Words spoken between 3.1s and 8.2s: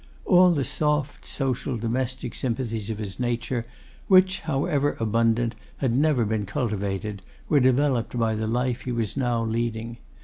nature, which, however abundant, had never been cultivated, were developed